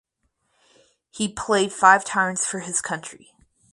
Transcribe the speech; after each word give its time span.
He 1.11 1.31
played 1.31 1.71
five 1.71 2.03
times 2.03 2.43
for 2.43 2.61
his 2.61 2.81
country. 2.81 3.35